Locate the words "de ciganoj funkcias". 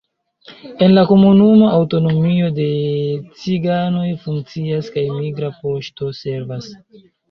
2.57-4.93